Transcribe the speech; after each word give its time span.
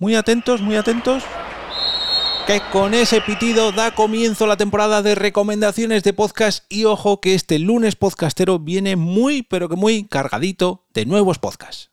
Muy 0.00 0.14
atentos, 0.14 0.62
muy 0.62 0.76
atentos. 0.76 1.24
Que 2.46 2.60
con 2.70 2.94
ese 2.94 3.20
pitido 3.20 3.72
da 3.72 3.90
comienzo 3.90 4.46
la 4.46 4.56
temporada 4.56 5.02
de 5.02 5.16
recomendaciones 5.16 6.04
de 6.04 6.12
podcast 6.12 6.64
y 6.72 6.84
ojo 6.84 7.20
que 7.20 7.34
este 7.34 7.58
lunes 7.58 7.96
podcastero 7.96 8.60
viene 8.60 8.94
muy 8.94 9.42
pero 9.42 9.68
que 9.68 9.74
muy 9.74 10.06
cargadito 10.06 10.86
de 10.94 11.04
nuevos 11.04 11.40
podcasts. 11.40 11.90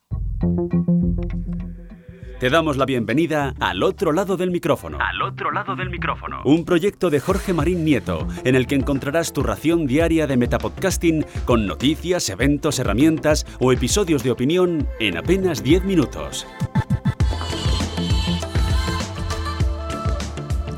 Te 2.38 2.50
damos 2.50 2.76
la 2.76 2.84
bienvenida 2.84 3.54
al 3.60 3.82
otro 3.82 4.12
lado 4.12 4.36
del 4.36 4.50
micrófono. 4.50 4.98
Al 5.00 5.22
otro 5.22 5.50
lado 5.50 5.74
del 5.74 5.88
micrófono. 5.88 6.42
Un 6.44 6.66
proyecto 6.66 7.08
de 7.08 7.18
Jorge 7.18 7.54
Marín 7.54 7.82
Nieto, 7.82 8.28
en 8.44 8.54
el 8.54 8.66
que 8.66 8.74
encontrarás 8.74 9.32
tu 9.32 9.42
ración 9.42 9.86
diaria 9.86 10.26
de 10.26 10.36
metapodcasting 10.36 11.24
con 11.46 11.66
noticias, 11.66 12.28
eventos, 12.28 12.78
herramientas 12.78 13.46
o 13.58 13.72
episodios 13.72 14.22
de 14.22 14.32
opinión 14.32 14.86
en 15.00 15.16
apenas 15.16 15.62
10 15.62 15.84
minutos. 15.84 16.46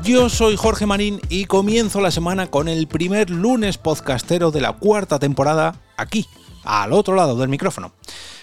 Yo 0.09 0.27
soy 0.27 0.55
Jorge 0.55 0.87
Marín 0.87 1.21
y 1.29 1.45
comienzo 1.45 2.01
la 2.01 2.09
semana 2.09 2.47
con 2.47 2.67
el 2.67 2.87
primer 2.87 3.29
lunes 3.29 3.77
podcastero 3.77 4.49
de 4.49 4.59
la 4.59 4.73
cuarta 4.73 5.19
temporada 5.19 5.83
aquí, 5.97 6.25
al 6.63 6.93
otro 6.93 7.13
lado 7.13 7.35
del 7.35 7.47
micrófono. 7.47 7.91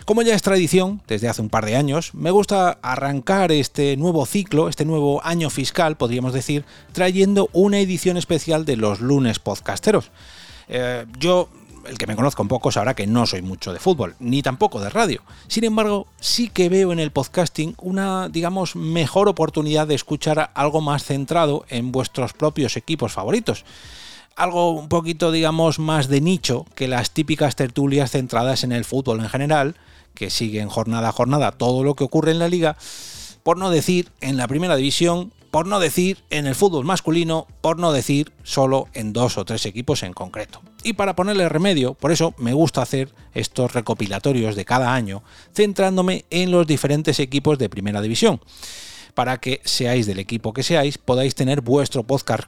Como 0.04 0.22
ya 0.22 0.36
es 0.36 0.42
tradición, 0.42 1.02
desde 1.08 1.28
hace 1.28 1.42
un 1.42 1.48
par 1.48 1.66
de 1.66 1.74
años, 1.74 2.14
me 2.14 2.30
gusta 2.30 2.78
arrancar 2.82 3.50
este 3.50 3.96
nuevo 3.96 4.26
ciclo, 4.26 4.68
este 4.68 4.84
nuevo 4.84 5.20
año 5.24 5.50
fiscal, 5.50 5.96
podríamos 5.96 6.32
decir, 6.32 6.64
trayendo 6.92 7.50
una 7.52 7.80
edición 7.80 8.16
especial 8.16 8.64
de 8.64 8.76
los 8.76 9.00
lunes 9.00 9.40
podcasteros. 9.40 10.12
Eh, 10.68 11.04
yo 11.18 11.48
el 11.88 11.98
que 11.98 12.06
me 12.06 12.16
conozca 12.16 12.42
un 12.42 12.48
poco 12.48 12.70
sabrá 12.72 12.94
que 12.94 13.06
no 13.06 13.26
soy 13.26 13.42
mucho 13.42 13.72
de 13.72 13.78
fútbol, 13.78 14.16
ni 14.18 14.42
tampoco 14.42 14.80
de 14.80 14.90
radio. 14.90 15.22
Sin 15.48 15.64
embargo, 15.64 16.06
sí 16.20 16.48
que 16.48 16.68
veo 16.68 16.92
en 16.92 16.98
el 16.98 17.10
podcasting 17.10 17.74
una, 17.78 18.28
digamos, 18.28 18.76
mejor 18.76 19.28
oportunidad 19.28 19.86
de 19.86 19.94
escuchar 19.94 20.50
algo 20.54 20.80
más 20.80 21.04
centrado 21.04 21.64
en 21.68 21.92
vuestros 21.92 22.32
propios 22.32 22.76
equipos 22.76 23.12
favoritos. 23.12 23.64
Algo 24.36 24.72
un 24.72 24.88
poquito, 24.88 25.32
digamos, 25.32 25.78
más 25.78 26.08
de 26.08 26.20
nicho 26.20 26.66
que 26.74 26.88
las 26.88 27.10
típicas 27.10 27.56
tertulias 27.56 28.10
centradas 28.10 28.64
en 28.64 28.72
el 28.72 28.84
fútbol 28.84 29.20
en 29.20 29.28
general, 29.28 29.76
que 30.14 30.30
siguen 30.30 30.68
jornada 30.68 31.08
a 31.08 31.12
jornada 31.12 31.52
todo 31.52 31.84
lo 31.84 31.94
que 31.94 32.04
ocurre 32.04 32.32
en 32.32 32.38
la 32.38 32.48
liga, 32.48 32.76
por 33.42 33.56
no 33.58 33.70
decir 33.70 34.10
en 34.20 34.36
la 34.36 34.48
primera 34.48 34.76
división 34.76 35.32
por 35.50 35.66
no 35.66 35.80
decir 35.80 36.24
en 36.30 36.46
el 36.46 36.54
fútbol 36.54 36.84
masculino, 36.84 37.46
por 37.60 37.78
no 37.78 37.92
decir 37.92 38.32
solo 38.42 38.88
en 38.94 39.12
dos 39.12 39.38
o 39.38 39.44
tres 39.44 39.66
equipos 39.66 40.02
en 40.02 40.12
concreto. 40.12 40.60
Y 40.82 40.92
para 40.92 41.16
ponerle 41.16 41.48
remedio, 41.48 41.94
por 41.94 42.12
eso 42.12 42.34
me 42.38 42.52
gusta 42.52 42.82
hacer 42.82 43.12
estos 43.34 43.72
recopilatorios 43.72 44.56
de 44.56 44.64
cada 44.64 44.94
año, 44.94 45.22
centrándome 45.54 46.24
en 46.30 46.50
los 46.50 46.66
diferentes 46.66 47.20
equipos 47.20 47.58
de 47.58 47.68
primera 47.68 48.00
división 48.00 48.40
para 49.16 49.38
que 49.38 49.62
seáis 49.64 50.06
del 50.06 50.18
equipo 50.18 50.52
que 50.52 50.62
seáis, 50.62 50.98
podáis 50.98 51.34
tener 51.34 51.62
vuestro 51.62 52.02
podcast 52.02 52.44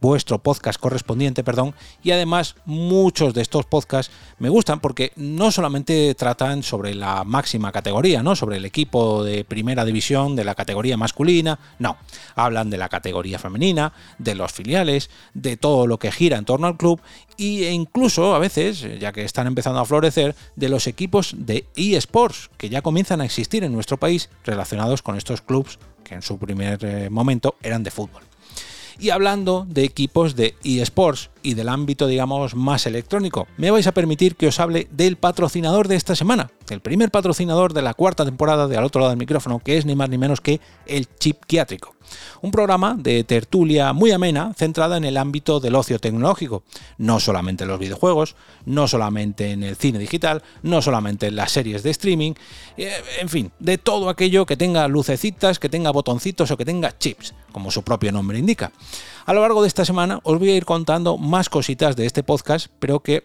vuestro 0.00 0.38
podcast 0.38 0.80
correspondiente, 0.80 1.44
perdón, 1.44 1.74
y 2.02 2.10
además 2.10 2.56
muchos 2.64 3.34
de 3.34 3.42
estos 3.42 3.66
podcasts 3.66 4.12
me 4.38 4.48
gustan 4.48 4.80
porque 4.80 5.12
no 5.16 5.50
solamente 5.50 6.14
tratan 6.14 6.62
sobre 6.62 6.94
la 6.94 7.24
máxima 7.24 7.72
categoría, 7.72 8.22
¿no? 8.22 8.36
Sobre 8.36 8.58
el 8.58 8.64
equipo 8.64 9.24
de 9.24 9.44
primera 9.44 9.84
división 9.84 10.36
de 10.36 10.44
la 10.44 10.54
categoría 10.54 10.96
masculina, 10.96 11.58
no, 11.78 11.96
hablan 12.34 12.70
de 12.70 12.78
la 12.78 12.88
categoría 12.88 13.38
femenina, 13.38 13.92
de 14.18 14.34
los 14.34 14.52
filiales, 14.52 15.10
de 15.34 15.56
todo 15.56 15.86
lo 15.86 15.98
que 15.98 16.12
gira 16.12 16.38
en 16.38 16.44
torno 16.44 16.66
al 16.66 16.76
club 16.76 17.00
e 17.38 17.72
incluso 17.72 18.34
a 18.34 18.38
veces, 18.38 18.84
ya 18.98 19.12
que 19.12 19.24
están 19.24 19.46
empezando 19.46 19.80
a 19.80 19.84
florecer, 19.84 20.34
de 20.56 20.68
los 20.68 20.86
equipos 20.86 21.34
de 21.38 21.66
eSports 21.76 22.50
que 22.56 22.68
ya 22.68 22.82
comienzan 22.82 23.20
a 23.20 23.24
existir 23.24 23.64
en 23.64 23.72
nuestro 23.72 23.96
país 23.96 24.28
relacionados 24.44 25.02
con 25.02 25.16
estos 25.16 25.40
clubs 25.40 25.78
que 26.04 26.14
en 26.14 26.22
su 26.22 26.38
primer 26.38 26.84
eh, 26.84 27.10
momento 27.10 27.56
eran 27.62 27.82
de 27.82 27.90
fútbol. 27.90 28.22
Y 29.00 29.10
hablando 29.10 29.64
de 29.68 29.84
equipos 29.84 30.34
de 30.34 30.56
eSports 30.64 31.30
y 31.42 31.54
del 31.54 31.68
ámbito, 31.68 32.08
digamos, 32.08 32.56
más 32.56 32.84
electrónico, 32.84 33.46
me 33.56 33.70
vais 33.70 33.86
a 33.86 33.92
permitir 33.92 34.34
que 34.34 34.48
os 34.48 34.58
hable 34.58 34.88
del 34.90 35.16
patrocinador 35.16 35.86
de 35.86 35.94
esta 35.94 36.16
semana, 36.16 36.50
el 36.68 36.80
primer 36.80 37.10
patrocinador 37.10 37.72
de 37.72 37.82
la 37.82 37.94
cuarta 37.94 38.24
temporada 38.24 38.66
de 38.66 38.76
Al 38.76 38.84
otro 38.84 39.00
lado 39.00 39.10
del 39.10 39.18
micrófono, 39.18 39.60
que 39.60 39.76
es 39.76 39.86
ni 39.86 39.94
más 39.94 40.08
ni 40.08 40.18
menos 40.18 40.40
que 40.40 40.60
el 40.86 41.06
Chip 41.18 41.44
Quiátrico. 41.46 41.94
Un 42.40 42.50
programa 42.50 42.96
de 42.98 43.22
tertulia 43.24 43.92
muy 43.92 44.12
amena 44.12 44.54
centrada 44.54 44.96
en 44.96 45.04
el 45.04 45.16
ámbito 45.16 45.60
del 45.60 45.74
ocio 45.74 45.98
tecnológico, 45.98 46.62
no 46.96 47.20
solamente 47.20 47.64
en 47.64 47.68
los 47.68 47.78
videojuegos, 47.78 48.34
no 48.64 48.88
solamente 48.88 49.52
en 49.52 49.62
el 49.62 49.76
cine 49.76 49.98
digital, 49.98 50.42
no 50.62 50.80
solamente 50.80 51.26
en 51.26 51.36
las 51.36 51.52
series 51.52 51.82
de 51.82 51.90
streaming, 51.90 52.32
eh, 52.76 52.92
en 53.20 53.28
fin, 53.28 53.52
de 53.58 53.78
todo 53.78 54.08
aquello 54.08 54.46
que 54.46 54.56
tenga 54.56 54.88
lucecitas, 54.88 55.58
que 55.58 55.68
tenga 55.68 55.90
botoncitos 55.90 56.50
o 56.50 56.56
que 56.56 56.64
tenga 56.64 56.96
chips, 56.96 57.34
como 57.52 57.70
su 57.70 57.82
propio 57.82 58.12
nombre 58.12 58.38
indica. 58.38 58.72
A 59.26 59.34
lo 59.34 59.40
largo 59.40 59.62
de 59.62 59.68
esta 59.68 59.84
semana 59.84 60.20
os 60.22 60.38
voy 60.38 60.50
a 60.50 60.56
ir 60.56 60.64
contando 60.64 61.18
más 61.18 61.48
cositas 61.48 61.96
de 61.96 62.06
este 62.06 62.22
podcast, 62.22 62.68
pero 62.78 63.00
que 63.00 63.24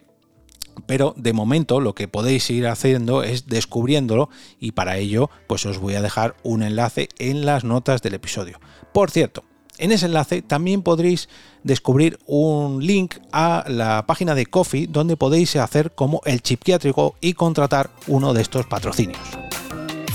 pero 0.85 1.13
de 1.17 1.33
momento 1.33 1.79
lo 1.79 1.93
que 1.93 2.07
podéis 2.07 2.49
ir 2.49 2.67
haciendo 2.67 3.23
es 3.23 3.47
descubriéndolo 3.47 4.29
y 4.59 4.71
para 4.71 4.97
ello 4.97 5.29
pues 5.47 5.65
os 5.65 5.77
voy 5.77 5.95
a 5.95 6.01
dejar 6.01 6.35
un 6.43 6.63
enlace 6.63 7.09
en 7.19 7.45
las 7.45 7.63
notas 7.63 8.01
del 8.01 8.15
episodio. 8.15 8.59
Por 8.91 9.11
cierto, 9.11 9.43
en 9.77 9.91
ese 9.91 10.05
enlace 10.05 10.41
también 10.41 10.81
podréis 10.81 11.29
descubrir 11.63 12.19
un 12.25 12.85
link 12.85 13.15
a 13.31 13.63
la 13.67 14.05
página 14.05 14.35
de 14.35 14.45
Coffee 14.45 14.87
donde 14.87 15.17
podéis 15.17 15.55
hacer 15.55 15.93
como 15.93 16.21
el 16.25 16.41
chipquiátrico 16.41 17.15
y 17.21 17.33
contratar 17.33 17.89
uno 18.07 18.33
de 18.33 18.41
estos 18.41 18.65
patrocinios. 18.65 19.21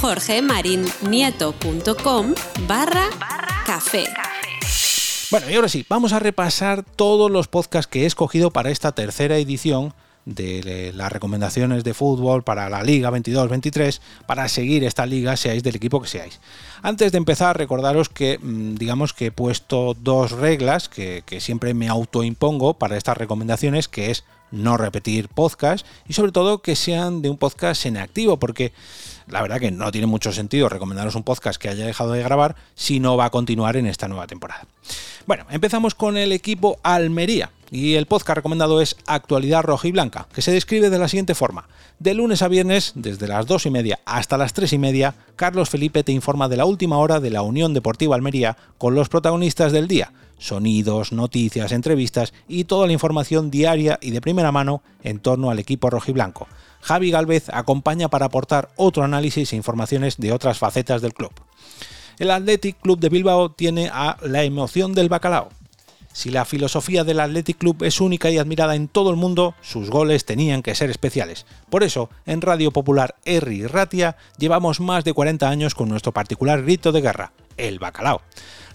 jorgemarinieto.com 0.00 2.34
barra 2.68 3.08
café. 3.68 4.04
Bueno, 5.30 5.50
y 5.50 5.54
ahora 5.54 5.68
sí, 5.68 5.84
vamos 5.90 6.14
a 6.14 6.18
repasar 6.18 6.82
todos 6.82 7.30
los 7.30 7.48
podcasts 7.48 7.86
que 7.86 8.04
he 8.04 8.06
escogido 8.06 8.50
para 8.50 8.70
esta 8.70 8.92
tercera 8.92 9.36
edición 9.36 9.92
de 10.24 10.90
las 10.94 11.12
recomendaciones 11.12 11.84
de 11.84 11.92
fútbol 11.92 12.42
para 12.44 12.70
la 12.70 12.82
Liga 12.82 13.10
22-23 13.10 14.00
para 14.26 14.48
seguir 14.48 14.84
esta 14.84 15.04
liga, 15.04 15.36
seáis 15.36 15.62
del 15.62 15.76
equipo 15.76 16.00
que 16.00 16.08
seáis. 16.08 16.40
Antes 16.80 17.12
de 17.12 17.18
empezar, 17.18 17.58
recordaros 17.58 18.08
que, 18.08 18.38
mm, 18.38 18.76
digamos 18.76 19.12
que 19.12 19.26
he 19.26 19.32
puesto 19.32 19.92
dos 19.92 20.32
reglas 20.32 20.88
que, 20.88 21.22
que 21.26 21.42
siempre 21.42 21.74
me 21.74 21.88
autoimpongo 21.88 22.78
para 22.78 22.96
estas 22.96 23.18
recomendaciones, 23.18 23.86
que 23.86 24.10
es 24.10 24.24
no 24.50 24.76
repetir 24.76 25.28
podcast 25.28 25.86
y 26.08 26.12
sobre 26.12 26.32
todo 26.32 26.62
que 26.62 26.76
sean 26.76 27.22
de 27.22 27.30
un 27.30 27.36
podcast 27.36 27.86
en 27.86 27.96
activo, 27.96 28.38
porque 28.38 28.72
la 29.26 29.42
verdad 29.42 29.60
que 29.60 29.70
no 29.70 29.90
tiene 29.90 30.06
mucho 30.06 30.32
sentido 30.32 30.68
recomendaros 30.68 31.14
un 31.14 31.22
podcast 31.22 31.60
que 31.60 31.68
haya 31.68 31.86
dejado 31.86 32.12
de 32.12 32.22
grabar 32.22 32.56
si 32.74 33.00
no 33.00 33.16
va 33.16 33.26
a 33.26 33.30
continuar 33.30 33.76
en 33.76 33.86
esta 33.86 34.08
nueva 34.08 34.26
temporada. 34.26 34.66
Bueno, 35.26 35.44
empezamos 35.50 35.94
con 35.94 36.16
el 36.16 36.32
equipo 36.32 36.78
Almería. 36.82 37.50
Y 37.70 37.96
el 37.96 38.06
podcast 38.06 38.36
recomendado 38.36 38.80
es 38.80 38.96
Actualidad 39.06 39.62
Roja 39.62 39.88
y 39.88 39.92
Blanca, 39.92 40.26
que 40.32 40.40
se 40.40 40.52
describe 40.52 40.88
de 40.88 40.98
la 40.98 41.06
siguiente 41.06 41.34
forma. 41.34 41.68
De 41.98 42.14
lunes 42.14 42.40
a 42.40 42.48
viernes, 42.48 42.92
desde 42.94 43.28
las 43.28 43.46
2 43.46 43.66
y 43.66 43.70
media 43.70 44.00
hasta 44.06 44.38
las 44.38 44.54
3 44.54 44.72
y 44.72 44.78
media, 44.78 45.14
Carlos 45.36 45.68
Felipe 45.68 46.02
te 46.02 46.12
informa 46.12 46.48
de 46.48 46.56
la 46.56 46.64
última 46.64 46.96
hora 46.96 47.20
de 47.20 47.28
la 47.28 47.42
Unión 47.42 47.74
Deportiva 47.74 48.14
Almería 48.14 48.56
con 48.78 48.94
los 48.94 49.10
protagonistas 49.10 49.72
del 49.72 49.86
día, 49.86 50.12
sonidos, 50.38 51.12
noticias, 51.12 51.72
entrevistas 51.72 52.32
y 52.48 52.64
toda 52.64 52.86
la 52.86 52.92
información 52.92 53.50
diaria 53.50 53.98
y 54.00 54.10
de 54.10 54.20
primera 54.20 54.52
mano 54.52 54.82
en 55.02 55.18
torno 55.18 55.50
al 55.50 55.58
equipo 55.58 55.90
rojiblanco. 55.90 56.48
Javi 56.80 57.10
Galvez 57.10 57.48
acompaña 57.50 58.08
para 58.08 58.26
aportar 58.26 58.70
otro 58.76 59.02
análisis 59.02 59.52
e 59.52 59.56
informaciones 59.56 60.16
de 60.16 60.32
otras 60.32 60.58
facetas 60.58 61.02
del 61.02 61.14
club. 61.14 61.32
El 62.18 62.30
Athletic 62.30 62.80
Club 62.80 62.98
de 62.98 63.08
Bilbao 63.08 63.50
tiene 63.50 63.90
a 63.92 64.16
La 64.22 64.42
emoción 64.42 64.92
del 64.92 65.08
bacalao, 65.08 65.50
si 66.18 66.30
la 66.30 66.44
filosofía 66.44 67.04
del 67.04 67.20
Athletic 67.20 67.58
Club 67.58 67.84
es 67.84 68.00
única 68.00 68.28
y 68.28 68.38
admirada 68.38 68.74
en 68.74 68.88
todo 68.88 69.10
el 69.10 69.16
mundo, 69.16 69.54
sus 69.60 69.88
goles 69.88 70.24
tenían 70.24 70.62
que 70.62 70.74
ser 70.74 70.90
especiales. 70.90 71.46
Por 71.70 71.84
eso, 71.84 72.10
en 72.26 72.40
Radio 72.40 72.72
Popular 72.72 73.14
R 73.24 73.68
Ratia 73.68 74.16
llevamos 74.36 74.80
más 74.80 75.04
de 75.04 75.12
40 75.12 75.48
años 75.48 75.76
con 75.76 75.88
nuestro 75.88 76.10
particular 76.10 76.62
grito 76.64 76.90
de 76.90 77.02
guerra, 77.02 77.32
el 77.58 77.78
bacalao. 77.78 78.22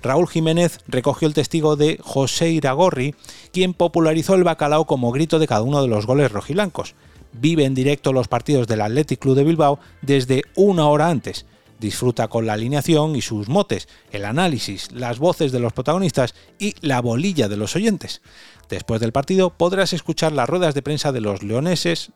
Raúl 0.01 0.27
Jiménez 0.27 0.79
recogió 0.87 1.27
el 1.27 1.33
testigo 1.33 1.75
de 1.75 1.97
José 2.01 2.49
Iragorri, 2.49 3.15
quien 3.51 3.73
popularizó 3.73 4.35
el 4.35 4.43
bacalao 4.43 4.85
como 4.85 5.11
grito 5.11 5.39
de 5.39 5.47
cada 5.47 5.61
uno 5.61 5.81
de 5.81 5.87
los 5.87 6.05
goles 6.05 6.31
rojiblancos. 6.31 6.93
Vive 7.31 7.65
en 7.65 7.73
directo 7.73 8.13
los 8.13 8.27
partidos 8.27 8.67
del 8.67 8.81
Athletic 8.81 9.19
Club 9.19 9.35
de 9.35 9.43
Bilbao 9.43 9.79
desde 10.01 10.43
una 10.55 10.87
hora 10.87 11.07
antes 11.07 11.45
Disfruta 11.83 12.29
con 12.29 12.45
la 12.45 12.53
alineación 12.53 13.13
y 13.17 13.21
sus 13.21 13.49
motes, 13.49 13.89
el 14.11 14.23
análisis, 14.23 14.89
las 14.93 15.19
voces 15.19 15.51
de 15.51 15.59
los 15.59 15.73
protagonistas 15.73 16.33
y 16.57 16.75
la 16.79 17.01
bolilla 17.01 17.49
de 17.49 17.57
los 17.57 17.75
oyentes. 17.75 18.21
Después 18.69 19.01
del 19.01 19.11
partido 19.11 19.49
podrás 19.49 19.91
escuchar 19.91 20.31
las 20.31 20.47
ruedas 20.47 20.75
de 20.75 20.81
prensa 20.81 21.11
de 21.11 21.19
los 21.19 21.43
leoneses, 21.43 22.13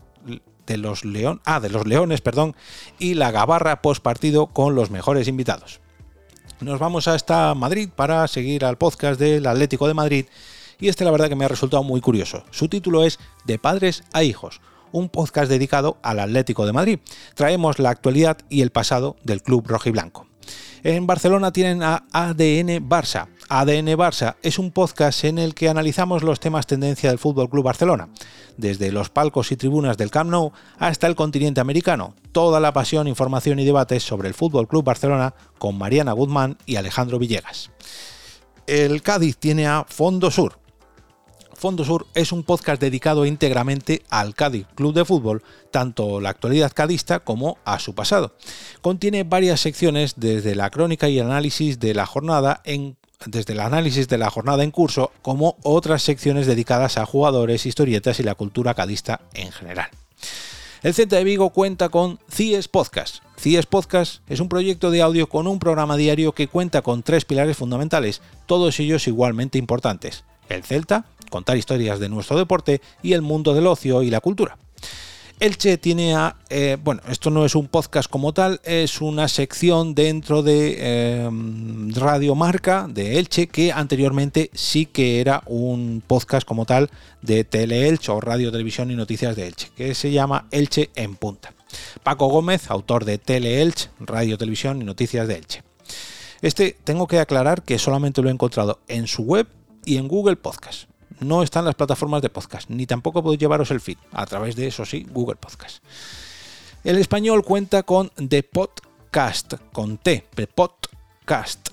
de 0.66 0.78
los 0.78 1.04
león, 1.04 1.42
ah, 1.44 1.60
de 1.60 1.70
los 1.70 1.86
leones, 1.86 2.22
perdón, 2.22 2.56
y 2.98 3.16
la 3.16 3.32
gabarra 3.32 3.82
post 3.82 4.02
partido 4.02 4.48
con 4.48 4.74
los 4.74 4.90
mejores 4.90 5.28
invitados. 5.28 5.82
Nos 6.60 6.80
vamos 6.80 7.08
hasta 7.08 7.54
Madrid 7.54 7.90
para 7.96 8.28
seguir 8.28 8.66
al 8.66 8.78
podcast 8.78 9.20
del 9.20 9.46
Atlético 9.46 9.88
de 9.88 9.94
Madrid 9.94 10.26
y 10.80 10.88
este 10.88 11.06
la 11.06 11.12
verdad 11.12 11.30
que 11.30 11.36
me 11.36 11.46
ha 11.46 11.50
resultado 11.50 11.84
muy 11.84 12.02
curioso. 12.02 12.44
Su 12.50 12.68
título 12.68 13.04
es 13.04 13.20
De 13.46 13.60
padres 13.60 14.04
a 14.12 14.24
hijos 14.24 14.60
un 14.92 15.10
podcast 15.10 15.50
dedicado 15.50 15.98
al 16.02 16.20
Atlético 16.20 16.66
de 16.66 16.74
Madrid. 16.74 17.00
Traemos 17.36 17.80
la 17.80 17.90
actualidad 17.90 18.38
y 18.50 18.62
el 18.62 18.72
pasado 18.72 19.18
del 19.24 19.42
club 19.42 19.68
rojiblanco. 19.68 20.28
En 20.84 21.06
Barcelona 21.08 21.52
tienen 21.52 21.84
a 21.84 22.06
ADN 22.12 22.88
Barça. 22.88 23.28
ADN 23.50 23.98
Barça 23.98 24.36
es 24.42 24.60
un 24.60 24.72
podcast 24.72 25.24
en 25.24 25.38
el 25.38 25.54
que 25.54 25.70
analizamos 25.70 26.24
los 26.24 26.40
temas 26.40 26.68
tendencia 26.68 27.10
del 27.10 27.20
Fútbol 27.20 27.50
Club 27.50 27.64
Barcelona, 27.64 28.10
desde 28.58 28.92
los 28.92 29.10
palcos 29.10 29.52
y 29.52 29.56
tribunas 29.56 29.98
del 29.98 30.12
Camp 30.12 30.30
Nou 30.30 30.52
hasta 30.80 31.08
el 31.08 31.16
continente 31.16 31.62
americano. 31.62 32.14
Toda 32.32 32.60
la 32.60 32.74
pasión, 32.74 33.08
información 33.08 33.60
y 33.60 33.66
debates 33.66 34.04
sobre 34.04 34.28
el 34.28 34.34
Fútbol 34.34 34.68
Club 34.68 34.84
Barcelona 34.84 35.34
con 35.58 35.78
Mariana 35.78 36.12
Guzmán 36.12 36.58
y 36.66 36.76
Alejandro 36.76 37.20
Villegas. 37.20 37.72
El 38.66 39.02
Cádiz 39.02 39.38
tiene 39.38 39.66
a 39.66 39.86
Fondo 39.88 40.30
Sur, 40.30 40.60
Fondo 41.58 41.84
Sur 41.84 42.06
es 42.14 42.32
un 42.32 42.44
podcast 42.44 42.80
dedicado 42.80 43.26
íntegramente 43.26 44.04
al 44.10 44.36
Cádiz 44.36 44.68
Club 44.76 44.94
de 44.94 45.06
Fútbol, 45.06 45.42
tanto 45.72 46.22
la 46.22 46.30
actualidad 46.30 46.72
cadista 46.72 47.22
como 47.22 47.58
a 47.66 47.80
su 47.80 47.96
pasado. 47.96 48.36
Contiene 48.82 49.24
varias 49.24 49.62
secciones 49.62 50.14
desde 50.18 50.54
la 50.54 50.70
crónica 50.70 51.10
y 51.10 51.20
análisis 51.20 51.80
de 51.80 51.96
la 51.96 52.06
jornada 52.06 52.62
en 52.64 52.96
desde 53.26 53.54
el 53.54 53.60
análisis 53.60 54.08
de 54.08 54.18
la 54.18 54.30
jornada 54.30 54.64
en 54.64 54.72
curso 54.72 55.12
como 55.22 55.58
otras 55.64 56.04
secciones 56.04 56.48
dedicadas 56.48 56.98
a 56.98 57.06
jugadores, 57.06 57.66
historietas 57.66 58.20
y 58.20 58.24
la 58.24 58.36
cultura 58.36 58.74
cadista 58.74 59.22
en 59.34 59.52
general. 59.52 59.90
El 60.84 60.94
Centro 60.94 61.18
de 61.18 61.24
Vigo 61.24 61.50
cuenta 61.50 61.90
con 61.90 62.20
CIES 62.32 62.68
Podcast. 62.68 63.24
CIES 63.40 63.66
Podcast 63.66 64.22
es 64.30 64.40
un 64.40 64.48
proyecto 64.48 64.92
de 64.92 65.02
audio 65.02 65.28
con 65.28 65.48
un 65.48 65.58
programa 65.58 65.98
diario 65.98 66.34
que 66.34 66.48
cuenta 66.48 66.84
con 66.84 67.02
tres 67.02 67.26
pilares 67.26 67.58
fundamentales, 67.58 68.22
todos 68.46 68.80
ellos 68.80 69.08
igualmente 69.08 69.58
importantes. 69.58 70.24
El 70.50 70.64
Celta, 70.64 71.06
contar 71.30 71.58
historias 71.58 72.00
de 72.00 72.10
nuestro 72.10 72.38
deporte 72.38 72.82
y 73.02 73.14
el 73.14 73.22
mundo 73.22 73.54
del 73.54 73.68
ocio 73.68 74.04
y 74.04 74.12
la 74.12 74.22
cultura. 74.22 74.58
Elche 75.40 75.78
tiene 75.78 76.16
a, 76.16 76.36
eh, 76.50 76.78
bueno, 76.84 77.02
esto 77.08 77.30
no 77.30 77.46
es 77.46 77.54
un 77.54 77.68
podcast 77.68 78.10
como 78.10 78.34
tal, 78.34 78.60
es 78.64 79.02
una 79.02 79.28
sección 79.28 79.94
dentro 79.94 80.42
de 80.42 80.78
eh, 80.80 81.30
Radio 81.94 82.34
Marca 82.34 82.88
de 82.90 83.20
Elche 83.20 83.46
que 83.46 83.72
anteriormente 83.72 84.50
sí 84.56 84.88
que 84.88 85.22
era 85.22 85.44
un 85.46 86.02
podcast 86.06 86.48
como 86.48 86.66
tal 86.66 86.90
de 87.22 87.44
Tele 87.44 87.88
Elche 87.88 88.12
o 88.12 88.20
Radio 88.20 88.52
Televisión 88.52 88.90
y 88.90 88.96
Noticias 88.96 89.36
de 89.36 89.46
Elche, 89.46 89.70
que 89.76 89.94
se 89.94 90.10
llama 90.12 90.48
Elche 90.50 90.90
en 90.96 91.16
Punta. 91.16 91.54
Paco 92.02 92.30
Gómez, 92.30 92.72
autor 92.72 93.06
de 93.06 93.20
Tele 93.20 93.62
Elche, 93.62 93.90
Radio 94.00 94.40
Televisión 94.40 94.82
y 94.82 94.86
Noticias 94.86 95.28
de 95.28 95.36
Elche. 95.36 95.64
Este 96.42 96.76
tengo 96.84 97.06
que 97.06 97.20
aclarar 97.20 97.62
que 97.62 97.78
solamente 97.78 98.24
lo 98.24 98.30
he 98.30 98.34
encontrado 98.34 98.80
en 98.88 99.06
su 99.06 99.22
web 99.22 99.48
y 99.86 99.98
en 99.98 100.08
Google 100.08 100.38
Podcast 100.38 100.90
no 101.20 101.44
están 101.44 101.66
las 101.66 101.76
plataformas 101.76 102.22
de 102.22 102.30
podcast, 102.30 102.70
ni 102.70 102.86
tampoco 102.86 103.24
podéis 103.24 103.40
llevaros 103.40 103.72
el 103.72 103.82
feed 103.82 103.98
a 104.12 104.26
través 104.26 104.56
de 104.56 104.68
eso 104.68 104.86
sí, 104.86 105.06
Google 105.10 105.36
Podcast. 105.36 105.84
El 106.84 106.98
español 106.98 107.44
cuenta 107.44 107.84
con 107.84 108.12
The 108.12 108.44
Podcast, 108.44 109.56
con 109.72 109.98
T, 109.98 110.26
The 110.36 110.48
Podcast. 110.48 111.70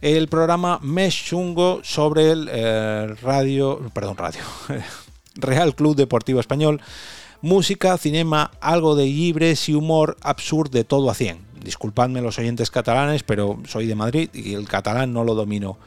El 0.00 0.26
programa 0.28 0.80
Mesh 0.82 1.26
Chungo 1.26 1.80
sobre 1.84 2.32
el 2.32 2.48
eh, 2.50 3.14
radio, 3.22 3.80
perdón, 3.94 4.16
radio, 4.16 4.40
Real 5.36 5.76
Club 5.76 5.94
Deportivo 5.94 6.40
Español, 6.40 6.80
música, 7.40 7.96
cinema, 7.98 8.50
algo 8.60 8.96
de 8.96 9.06
libres 9.06 9.68
y 9.68 9.74
humor 9.74 10.16
absurdo 10.22 10.72
de 10.72 10.84
todo 10.84 11.08
a 11.08 11.14
100. 11.14 11.38
Disculpadme 11.62 12.20
los 12.20 12.38
oyentes 12.38 12.70
catalanes, 12.70 13.22
pero 13.22 13.60
soy 13.68 13.86
de 13.86 13.94
Madrid 13.94 14.30
y 14.32 14.54
el 14.54 14.66
catalán 14.66 15.12
no 15.12 15.22
lo 15.22 15.36
domino 15.36 15.78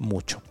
mucho. 0.00 0.42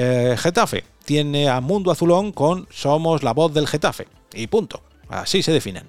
Eh, 0.00 0.36
Getafe, 0.38 0.84
tiene 1.04 1.48
a 1.48 1.60
Mundo 1.60 1.90
Azulón 1.90 2.30
con 2.30 2.68
Somos 2.70 3.24
la 3.24 3.32
voz 3.32 3.52
del 3.52 3.66
Getafe. 3.66 4.06
Y 4.32 4.46
punto. 4.46 4.80
Así 5.08 5.42
se 5.42 5.50
definen. 5.50 5.88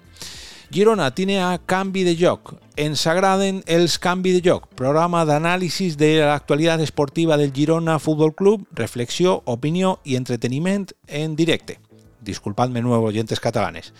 Girona 0.71 1.13
tiene 1.13 1.43
a 1.43 1.61
Cambi 1.63 2.03
de 2.03 2.17
Joc. 2.19 2.55
En 2.75 2.95
Sagraden, 2.95 3.63
el 3.67 3.87
Cambi 3.99 4.31
de 4.31 4.49
Joc, 4.49 4.65
programa 4.69 5.27
de 5.27 5.35
análisis 5.35 5.95
de 5.95 6.21
la 6.21 6.33
actualidad 6.33 6.81
esportiva 6.81 7.37
del 7.37 7.53
Girona 7.53 7.99
Fútbol 7.99 8.33
Club, 8.33 8.67
reflexión, 8.71 9.41
opinión 9.45 9.97
y 10.03 10.15
entretenimiento 10.15 10.95
en 11.05 11.35
directo. 11.35 11.73
Disculpadme 12.19 12.81
nuevos 12.81 13.09
oyentes 13.09 13.39
catalanes. 13.39 13.93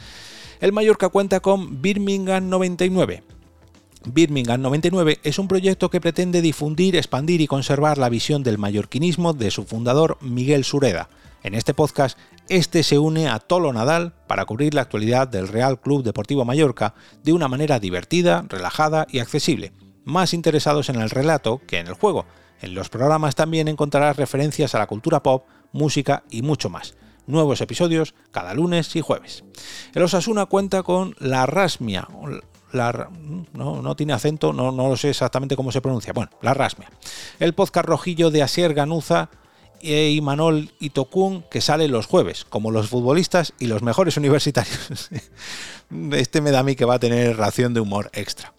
El 0.60 0.74
Mallorca 0.74 1.10
cuenta 1.10 1.40
con 1.40 1.84
Birmingham 1.84 2.50
99, 2.50 3.22
Birmingham 4.06 4.62
99 4.62 5.20
es 5.24 5.40
un 5.40 5.48
proyecto 5.48 5.90
que 5.90 6.00
pretende 6.00 6.42
difundir, 6.42 6.96
expandir 6.96 7.42
y 7.42 7.48
conservar 7.48 7.98
la 7.98 8.10
visión 8.10 8.44
del 8.44 8.58
mallorquinismo 8.58 9.34
de 9.34 9.52
su 9.52 9.66
fundador 9.66 10.18
Miguel 10.22 10.64
Sureda. 10.64 11.10
En 11.44 11.54
este 11.54 11.74
podcast, 11.74 12.18
este 12.48 12.84
se 12.84 12.98
une 12.98 13.28
a 13.28 13.40
Tolo 13.40 13.74
Nadal 13.74 14.14
para 14.28 14.46
cubrir 14.46 14.74
la 14.74 14.82
actualidad 14.82 15.28
del 15.28 15.50
Real 15.50 15.82
Club 15.82 16.04
Deportivo 16.04 16.46
Mallorca 16.46 16.96
de 17.24 17.34
una 17.34 17.50
manera 17.50 17.80
divertida, 17.80 18.46
relajada 18.48 19.06
y 19.10 19.20
accesible, 19.20 19.74
más 20.06 20.34
interesados 20.34 20.90
en 20.90 20.96
el 20.96 21.10
relato 21.10 21.62
que 21.68 21.80
en 21.80 21.88
el 21.88 21.94
juego. 21.94 22.26
En 22.62 22.76
los 22.76 22.90
programas 22.90 23.36
también 23.36 23.68
encontrarás 23.68 24.18
referencias 24.18 24.76
a 24.76 24.80
la 24.80 24.88
cultura 24.88 25.22
pop, 25.24 25.46
música 25.74 26.24
y 26.30 26.42
mucho 26.42 26.70
más. 26.70 26.96
Nuevos 27.28 27.62
episodios 27.62 28.16
cada 28.32 28.54
lunes 28.54 28.96
y 28.96 29.02
jueves. 29.02 29.44
El 29.94 30.04
Osasuna 30.04 30.46
cuenta 30.46 30.84
con 30.84 31.16
La 31.20 31.46
Rasmia, 31.46 32.08
la, 32.72 33.10
no, 33.54 33.82
no, 33.82 33.96
tiene 33.96 34.14
acento, 34.14 34.54
no, 34.54 34.72
no 34.72 34.90
lo 34.90 34.98
sé 34.98 35.10
exactamente 35.10 35.56
cómo 35.56 35.72
se 35.72 35.82
pronuncia. 35.82 36.14
Bueno, 36.14 36.32
la 36.42 36.54
rasmia. 36.54 36.90
El 37.40 37.54
podcast 37.54 37.86
rojillo 37.86 38.32
de 38.32 38.44
Asier 38.44 38.74
Ganuza 38.74 39.30
y 39.82 40.20
Manol 40.22 40.72
Itokun 40.80 41.44
que 41.50 41.62
sale 41.62 41.88
los 41.88 42.06
jueves, 42.06 42.46
como 42.46 42.72
los 42.72 42.90
futbolistas 42.90 43.54
y 43.60 43.68
los 43.68 43.82
mejores 43.82 44.18
universitarios. 44.18 45.10
Este 46.12 46.42
me 46.42 46.52
da 46.52 46.60
a 46.60 46.64
mí 46.64 46.76
que 46.76 46.86
va 46.86 46.96
a 46.96 47.00
tener 47.00 47.36
ración 47.38 47.74
de 47.74 47.80
humor 47.80 48.12
extra. 48.14 48.54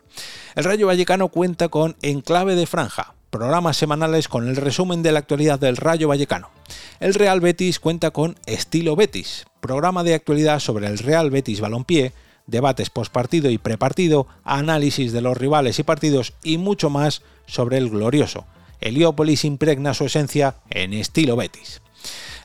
El 0.57 0.65
Rayo 0.65 0.89
Vallecano 0.89 1.29
cuenta 1.29 1.69
con 1.69 1.95
Enclave 2.03 2.57
de 2.57 2.67
Franja, 2.67 3.15
programas 3.31 3.77
semanales 3.77 4.27
con 4.27 4.49
el 4.49 4.57
resumen 4.57 5.05
de 5.05 5.13
la 5.13 5.21
actualidad 5.21 5.61
del 5.61 5.77
Rayo 5.77 6.09
Vallecano. 6.09 6.51
El 6.99 7.15
Real 7.15 7.41
Betis 7.41 7.79
cuenta 7.79 8.11
con 8.11 8.37
Estilo 8.47 8.97
Betis, 8.97 9.47
programa 9.61 10.03
de 10.03 10.15
actualidad 10.15 10.59
sobre 10.59 10.89
el 10.89 10.99
Real 10.99 11.31
Betis 11.31 11.61
Balompié 11.61 12.13
debates 12.51 12.91
postpartido 12.91 13.51
y 13.51 13.59
prepartido, 13.59 14.27
análisis 14.45 15.13
de 15.13 15.21
los 15.21 15.37
rivales 15.37 15.79
y 15.79 15.83
partidos 15.83 16.35
y 16.43 16.59
mucho 16.59 16.91
más 16.91 17.23
sobre 17.47 17.79
el 17.79 17.91
glorioso. 17.91 18.47
Heliópolis 18.81 19.45
impregna 19.45 19.95
su 19.95 20.05
esencia 20.05 20.57
en 20.71 20.95
estilo 20.95 21.37
Betis. 21.37 21.83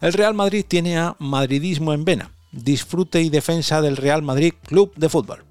El 0.01 0.13
Real 0.13 0.33
Madrid 0.33 0.65
tiene 0.67 0.97
a 0.97 1.15
Madridismo 1.19 1.93
en 1.93 2.05
vena, 2.05 2.31
disfrute 2.51 3.21
y 3.21 3.29
defensa 3.29 3.81
del 3.81 3.97
Real 3.97 4.21
Madrid 4.21 4.53
Club 4.65 4.93
de 4.95 5.09
Fútbol. 5.09 5.43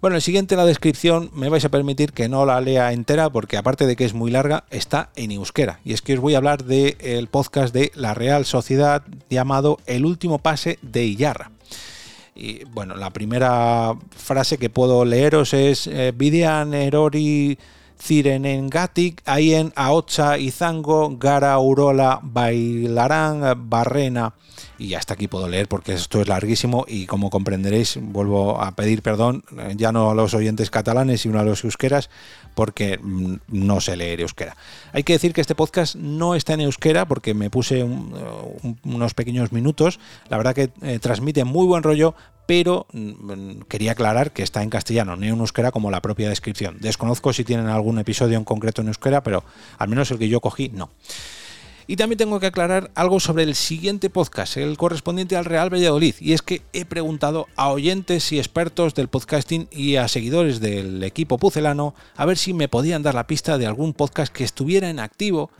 Bueno, 0.00 0.16
el 0.16 0.22
siguiente 0.22 0.56
la 0.56 0.64
descripción 0.64 1.30
me 1.34 1.50
vais 1.50 1.64
a 1.66 1.68
permitir 1.68 2.12
que 2.12 2.30
no 2.30 2.46
la 2.46 2.58
lea 2.62 2.92
entera 2.92 3.28
porque 3.28 3.58
aparte 3.58 3.86
de 3.86 3.96
que 3.96 4.06
es 4.06 4.14
muy 4.14 4.30
larga, 4.30 4.64
está 4.70 5.10
en 5.14 5.30
euskera. 5.30 5.80
Y 5.84 5.92
es 5.92 6.00
que 6.00 6.14
os 6.14 6.20
voy 6.20 6.34
a 6.34 6.38
hablar 6.38 6.64
del 6.64 7.26
podcast 7.28 7.74
de 7.74 7.92
la 7.94 8.14
Real 8.14 8.46
Sociedad 8.46 9.04
llamado 9.28 9.78
El 9.84 10.06
último 10.06 10.38
pase 10.38 10.78
de 10.80 11.04
Iyarra. 11.04 11.50
Y 12.40 12.64
bueno, 12.64 12.96
la 12.96 13.10
primera 13.10 13.94
frase 14.16 14.56
que 14.56 14.70
puedo 14.70 15.04
leeros 15.04 15.52
es 15.52 15.86
eh, 15.86 16.14
Vidian 16.16 16.72
erori 16.72 17.58
zirenengatik 18.00 19.22
haien 19.26 19.72
ahotsa 19.76 20.38
izango 20.38 21.16
gara 21.18 21.58
urola 21.58 22.20
bailarán 22.22 23.68
barrena 23.68 24.32
y 24.78 24.94
hasta 24.94 25.14
aquí 25.14 25.28
puedo 25.28 25.48
leer 25.48 25.68
porque 25.68 25.92
esto 25.92 26.20
es 26.20 26.28
larguísimo 26.28 26.86
y 26.88 27.06
como 27.06 27.30
comprenderéis 27.30 27.98
vuelvo 28.00 28.60
a 28.60 28.74
pedir 28.74 29.02
perdón 29.02 29.44
eh, 29.58 29.74
ya 29.76 29.92
no 29.92 30.10
a 30.10 30.14
los 30.14 30.34
oyentes 30.34 30.70
catalanes 30.70 31.20
sino 31.20 31.38
a 31.38 31.44
los 31.44 31.64
euskeras 31.64 32.08
porque 32.54 32.98
mm, 32.98 33.36
no 33.48 33.80
sé 33.80 33.96
leer 33.96 34.20
euskera. 34.20 34.56
Hay 34.92 35.02
que 35.02 35.12
decir 35.12 35.32
que 35.32 35.40
este 35.40 35.54
podcast 35.54 35.94
no 35.96 36.34
está 36.34 36.54
en 36.54 36.60
euskera 36.60 37.06
porque 37.06 37.34
me 37.34 37.50
puse 37.50 37.84
unos 38.84 39.14
pequeños 39.14 39.52
minutos. 39.52 40.00
La 40.28 40.36
verdad 40.36 40.54
que 40.54 40.70
eh, 40.82 40.98
transmite 40.98 41.44
muy 41.44 41.66
buen 41.66 41.82
rollo, 41.82 42.14
pero 42.50 42.88
mm, 42.92 43.60
quería 43.68 43.92
aclarar 43.92 44.32
que 44.32 44.42
está 44.42 44.64
en 44.64 44.70
castellano, 44.70 45.14
no 45.14 45.24
en 45.24 45.38
euskera 45.38 45.70
como 45.70 45.88
la 45.88 46.02
propia 46.02 46.28
descripción. 46.28 46.78
Desconozco 46.80 47.32
si 47.32 47.44
tienen 47.44 47.68
algún 47.68 48.00
episodio 48.00 48.36
en 48.36 48.42
concreto 48.42 48.82
en 48.82 48.88
euskera, 48.88 49.22
pero 49.22 49.44
al 49.78 49.88
menos 49.88 50.10
el 50.10 50.18
que 50.18 50.28
yo 50.28 50.40
cogí, 50.40 50.68
no. 50.68 50.90
Y 51.86 51.94
también 51.94 52.18
tengo 52.18 52.40
que 52.40 52.48
aclarar 52.48 52.90
algo 52.96 53.20
sobre 53.20 53.44
el 53.44 53.54
siguiente 53.54 54.10
podcast, 54.10 54.56
el 54.56 54.76
correspondiente 54.76 55.36
al 55.36 55.44
Real 55.44 55.72
Valladolid. 55.72 56.16
Y 56.18 56.32
es 56.32 56.42
que 56.42 56.62
he 56.72 56.84
preguntado 56.84 57.46
a 57.54 57.68
oyentes 57.68 58.32
y 58.32 58.40
expertos 58.40 58.94
del 58.94 59.06
podcasting 59.06 59.68
y 59.70 59.94
a 59.94 60.08
seguidores 60.08 60.58
del 60.58 61.04
equipo 61.04 61.38
pucelano 61.38 61.94
a 62.16 62.26
ver 62.26 62.36
si 62.36 62.52
me 62.52 62.66
podían 62.66 63.04
dar 63.04 63.14
la 63.14 63.28
pista 63.28 63.58
de 63.58 63.66
algún 63.66 63.92
podcast 63.92 64.32
que 64.32 64.42
estuviera 64.42 64.90
en 64.90 64.98
activo 64.98 65.50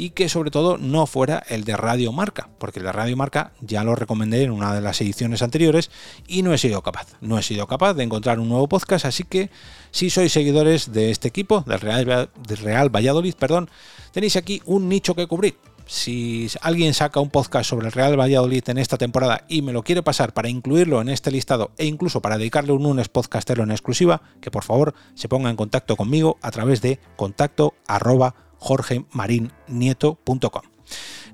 y 0.00 0.10
que 0.10 0.30
sobre 0.30 0.50
todo 0.50 0.78
no 0.78 1.06
fuera 1.06 1.42
el 1.50 1.64
de 1.64 1.76
Radio 1.76 2.10
Marca, 2.10 2.48
porque 2.56 2.78
el 2.78 2.86
de 2.86 2.92
Radio 2.92 3.18
Marca 3.18 3.52
ya 3.60 3.84
lo 3.84 3.94
recomendé 3.94 4.42
en 4.44 4.50
una 4.50 4.74
de 4.74 4.80
las 4.80 4.98
ediciones 5.02 5.42
anteriores 5.42 5.90
y 6.26 6.40
no 6.40 6.54
he 6.54 6.58
sido 6.58 6.80
capaz. 6.80 7.08
No 7.20 7.38
he 7.38 7.42
sido 7.42 7.66
capaz 7.66 7.92
de 7.92 8.04
encontrar 8.04 8.40
un 8.40 8.48
nuevo 8.48 8.66
podcast, 8.66 9.04
así 9.04 9.24
que 9.24 9.50
si 9.90 10.08
sois 10.08 10.32
seguidores 10.32 10.94
de 10.94 11.10
este 11.10 11.28
equipo, 11.28 11.64
del 11.66 11.80
Real, 11.80 12.30
del 12.48 12.56
Real 12.56 12.88
Valladolid, 12.88 13.34
perdón, 13.34 13.68
tenéis 14.10 14.36
aquí 14.36 14.62
un 14.64 14.88
nicho 14.88 15.14
que 15.14 15.26
cubrir 15.26 15.58
si 15.84 16.48
alguien 16.62 16.94
saca 16.94 17.20
un 17.20 17.28
podcast 17.28 17.68
sobre 17.68 17.88
el 17.88 17.92
Real 17.92 18.18
Valladolid 18.18 18.66
en 18.70 18.78
esta 18.78 18.96
temporada 18.96 19.44
y 19.48 19.60
me 19.60 19.74
lo 19.74 19.82
quiere 19.82 20.02
pasar 20.02 20.32
para 20.32 20.48
incluirlo 20.48 21.02
en 21.02 21.10
este 21.10 21.30
listado 21.30 21.72
e 21.76 21.84
incluso 21.84 22.22
para 22.22 22.38
dedicarle 22.38 22.72
un 22.72 22.84
lunes 22.84 23.10
podcastero 23.10 23.64
en 23.64 23.70
exclusiva, 23.70 24.22
que 24.40 24.50
por 24.50 24.64
favor 24.64 24.94
se 25.14 25.28
ponga 25.28 25.50
en 25.50 25.56
contacto 25.56 25.96
conmigo 25.96 26.38
a 26.40 26.52
través 26.52 26.80
de 26.80 27.00
contacto 27.16 27.74
jorgemarinieto.com. 28.60 30.62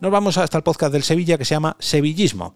Nos 0.00 0.10
vamos 0.10 0.38
hasta 0.38 0.58
el 0.58 0.64
podcast 0.64 0.92
del 0.92 1.02
Sevilla 1.02 1.36
que 1.36 1.44
se 1.44 1.54
llama 1.54 1.76
Sevillismo, 1.78 2.54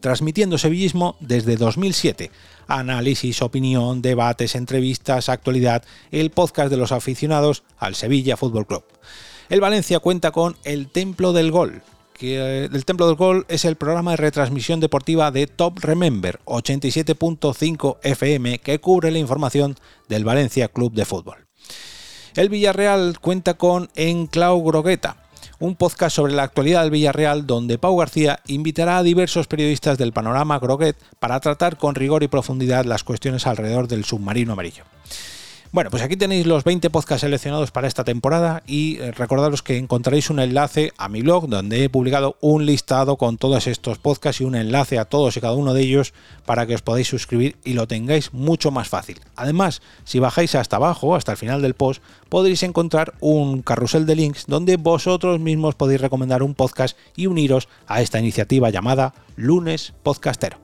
transmitiendo 0.00 0.58
sevillismo 0.58 1.16
desde 1.20 1.56
2007. 1.56 2.30
Análisis, 2.66 3.42
opinión, 3.42 4.02
debates, 4.02 4.54
entrevistas, 4.54 5.28
actualidad, 5.28 5.84
el 6.10 6.30
podcast 6.30 6.70
de 6.70 6.76
los 6.76 6.92
aficionados 6.92 7.64
al 7.78 7.94
Sevilla 7.94 8.36
Fútbol 8.36 8.66
Club. 8.66 8.84
El 9.48 9.60
Valencia 9.60 10.00
cuenta 10.00 10.30
con 10.30 10.56
El 10.64 10.88
Templo 10.88 11.32
del 11.32 11.50
Gol, 11.50 11.82
que 12.14 12.36
eh, 12.36 12.68
el 12.72 12.84
Templo 12.84 13.06
del 13.06 13.16
Gol 13.16 13.44
es 13.48 13.64
el 13.64 13.76
programa 13.76 14.12
de 14.12 14.16
retransmisión 14.16 14.80
deportiva 14.80 15.30
de 15.30 15.46
Top 15.46 15.78
Remember 15.80 16.40
87.5 16.46 17.98
FM 18.02 18.58
que 18.58 18.80
cubre 18.80 19.10
la 19.10 19.18
información 19.18 19.76
del 20.08 20.24
Valencia 20.24 20.68
Club 20.68 20.94
de 20.94 21.04
Fútbol. 21.04 21.43
El 22.36 22.48
Villarreal 22.48 23.20
cuenta 23.20 23.54
con 23.54 23.90
Enclau 23.94 24.60
Grogueta, 24.64 25.18
un 25.60 25.76
podcast 25.76 26.16
sobre 26.16 26.32
la 26.32 26.42
actualidad 26.42 26.82
del 26.82 26.90
Villarreal 26.90 27.46
donde 27.46 27.78
Pau 27.78 27.96
García 27.96 28.40
invitará 28.48 28.98
a 28.98 29.04
diversos 29.04 29.46
periodistas 29.46 29.98
del 29.98 30.12
panorama 30.12 30.58
groguet 30.58 30.96
para 31.20 31.38
tratar 31.38 31.76
con 31.76 31.94
rigor 31.94 32.24
y 32.24 32.28
profundidad 32.28 32.86
las 32.86 33.04
cuestiones 33.04 33.46
alrededor 33.46 33.86
del 33.86 34.04
submarino 34.04 34.54
amarillo. 34.54 34.82
Bueno, 35.74 35.90
pues 35.90 36.04
aquí 36.04 36.16
tenéis 36.16 36.46
los 36.46 36.62
20 36.62 36.88
podcasts 36.88 37.22
seleccionados 37.22 37.72
para 37.72 37.88
esta 37.88 38.04
temporada 38.04 38.62
y 38.64 39.00
eh, 39.00 39.10
recordaros 39.10 39.60
que 39.60 39.76
encontraréis 39.76 40.30
un 40.30 40.38
enlace 40.38 40.92
a 40.98 41.08
mi 41.08 41.22
blog 41.22 41.48
donde 41.48 41.82
he 41.82 41.88
publicado 41.88 42.36
un 42.40 42.64
listado 42.64 43.16
con 43.16 43.38
todos 43.38 43.66
estos 43.66 43.98
podcasts 43.98 44.40
y 44.40 44.44
un 44.44 44.54
enlace 44.54 45.00
a 45.00 45.04
todos 45.04 45.36
y 45.36 45.40
cada 45.40 45.54
uno 45.54 45.74
de 45.74 45.82
ellos 45.82 46.14
para 46.46 46.64
que 46.68 46.76
os 46.76 46.82
podáis 46.82 47.08
suscribir 47.08 47.56
y 47.64 47.72
lo 47.72 47.88
tengáis 47.88 48.32
mucho 48.32 48.70
más 48.70 48.88
fácil. 48.88 49.18
Además, 49.34 49.82
si 50.04 50.20
bajáis 50.20 50.54
hasta 50.54 50.76
abajo, 50.76 51.16
hasta 51.16 51.32
el 51.32 51.38
final 51.38 51.60
del 51.60 51.74
post, 51.74 52.04
podréis 52.28 52.62
encontrar 52.62 53.14
un 53.18 53.62
carrusel 53.62 54.06
de 54.06 54.14
links 54.14 54.44
donde 54.46 54.76
vosotros 54.76 55.40
mismos 55.40 55.74
podéis 55.74 56.00
recomendar 56.00 56.44
un 56.44 56.54
podcast 56.54 56.96
y 57.16 57.26
uniros 57.26 57.66
a 57.88 58.00
esta 58.00 58.20
iniciativa 58.20 58.70
llamada 58.70 59.12
Lunes 59.34 59.92
Podcastero. 60.04 60.63